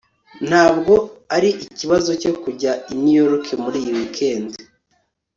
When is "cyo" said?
2.21-2.31